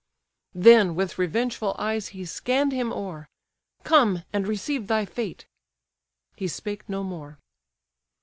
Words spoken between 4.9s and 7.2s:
fate!" He spake no